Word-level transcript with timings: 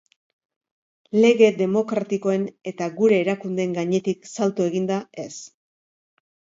Lege 1.17 1.49
demokratikoen 1.59 2.49
eta 2.73 2.89
gure 2.97 3.21
erakundeen 3.27 3.79
gainetik 3.79 4.29
salto 4.35 4.71
eginda, 4.73 5.03
ez. 5.29 5.33